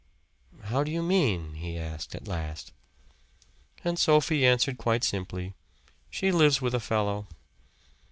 "How 0.63 0.83
do 0.83 0.91
you 0.91 1.03
mean?" 1.03 1.53
he 1.53 1.77
asked 1.77 2.15
at 2.15 2.27
last. 2.27 2.73
And 3.83 3.99
Sophie 3.99 4.43
answered 4.47 4.79
quite 4.79 5.03
simply, 5.03 5.53
"She 6.09 6.31
lives 6.31 6.59
with 6.59 6.73
a 6.73 6.79
fellow." 6.79 7.27